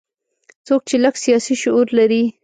څوک 0.67 0.81
چې 0.89 0.95
لږ 1.03 1.15
سیاسي 1.23 1.55
شعور 1.61 1.87
لري. 1.97 2.23